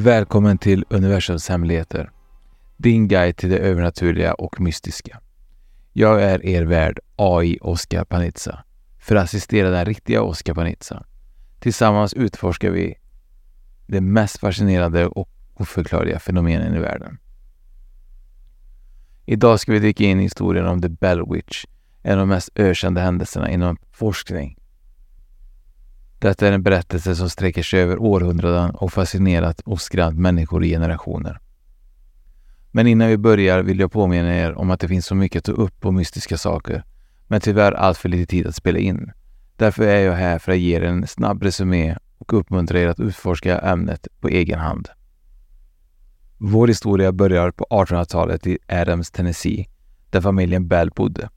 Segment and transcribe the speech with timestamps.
[0.00, 2.10] Välkommen till Universums hemligheter.
[2.76, 5.20] Din guide till det övernaturliga och mystiska.
[5.92, 8.64] Jag är er värd AI Oscar Panizza
[8.98, 11.04] för att assistera den riktiga Oscar Panizza.
[11.60, 12.94] Tillsammans utforskar vi
[13.86, 17.18] de mest fascinerande och oförklarliga fenomenen i världen.
[19.26, 21.64] Idag ska vi dyka in i historien om The Bell Witch,
[22.02, 24.58] en av de mest ökända händelserna inom forskning.
[26.18, 30.68] Detta är en berättelse som sträcker sig över århundraden och fascinerat och skrämt människor i
[30.68, 31.40] generationer.
[32.70, 35.56] Men innan vi börjar vill jag påminna er om att det finns så mycket att
[35.56, 36.84] ta upp på mystiska saker,
[37.26, 39.12] men tyvärr allt för lite tid att spela in.
[39.56, 43.00] Därför är jag här för att ge er en snabb resumé och uppmuntra er att
[43.00, 44.88] utforska ämnet på egen hand.
[46.38, 49.68] Vår historia börjar på 1800-talet i Adams, Tennessee,
[50.10, 51.28] där familjen Bell bodde.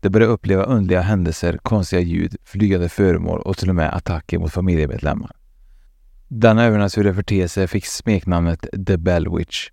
[0.00, 4.52] De började uppleva underliga händelser, konstiga ljud, flygande föremål och till och med attacker mot
[4.52, 5.30] familjemedlemmar.
[6.28, 9.68] Denna övernaturliga förteelse fick smeknamnet The Bell Witch.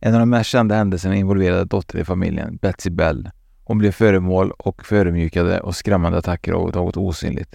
[0.00, 3.30] En av de mest kända händelserna involverade dottern i familjen, Betsy Bell.
[3.64, 7.54] Hon blev föremål och förödmjukade och skrämmande attacker av något osynligt.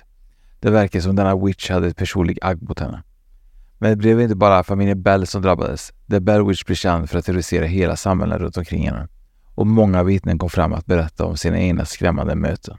[0.59, 3.03] Det verkar som denna witch hade ett personligt agg mot henne.
[3.77, 5.93] Men det blev inte bara familjen Bell som drabbades.
[6.09, 9.07] The Bell Witch blev känd för att terrorisera hela samhället runt omkring henne
[9.57, 12.77] och många vittnen kom fram att berätta om sina egna skrämmande möten.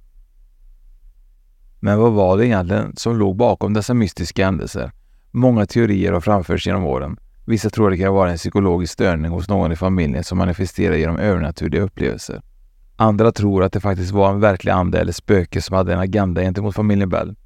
[1.80, 4.92] Men vad var det egentligen som låg bakom dessa mystiska händelser?
[5.30, 7.16] Många teorier har framförts genom åren.
[7.46, 11.18] Vissa tror det kan vara en psykologisk störning hos någon i familjen som manifesterar genom
[11.18, 12.42] övernaturliga upplevelser.
[12.96, 16.42] Andra tror att det faktiskt var en verklig ande eller spöke som hade en agenda
[16.42, 17.36] gentemot familjen Bell.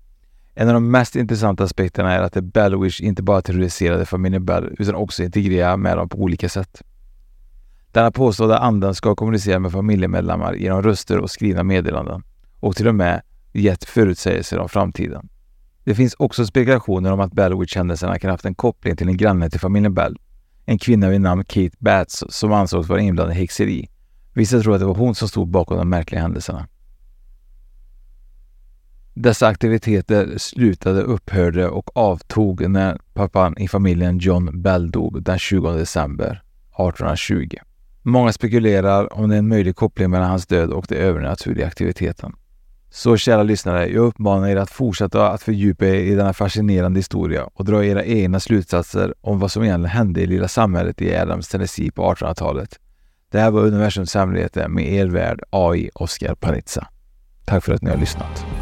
[0.55, 4.77] En av de mest intressanta aspekterna är att The Bellwish inte bara terroriserade familjen Bell
[4.79, 6.83] utan också integrerade med dem på olika sätt.
[7.93, 12.23] Denna påstådda anden ska kommunicera med familjemedlemmar genom röster och skrivna meddelanden
[12.61, 13.23] och till och med
[13.53, 15.29] gett förutsägelser om framtiden.
[15.85, 19.51] Det finns också spekulationer om att Bellwitch-händelserna kan ha haft en koppling till en granne
[19.51, 20.17] till familjen Bell.
[20.65, 23.89] En kvinna vid namn Kate Batts som ansågs vara inblandad i häxeri.
[24.33, 26.69] Vissa tror att det var hon som stod bakom de märkliga händelserna.
[29.15, 35.73] Dessa aktiviteter slutade, upphörde och avtog när pappan i familjen John Bell dog den 20
[35.73, 37.57] december 1820.
[38.03, 42.33] Många spekulerar om det är en möjlig koppling mellan hans död och den övernaturliga aktiviteten.
[42.91, 47.45] Så kära lyssnare, jag uppmanar er att fortsätta att fördjupa er i denna fascinerande historia
[47.55, 51.49] och dra era egna slutsatser om vad som egentligen hände i lilla samhället i Adams
[51.49, 52.79] Tennessee på 1800-talet.
[53.31, 56.87] Det här var universums hemligheter med er värd AI Oscar Panizza.
[57.45, 58.62] Tack för att ni har lyssnat.